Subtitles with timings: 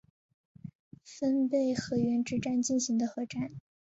[1.05, 3.51] 分倍河原之战进行的合战。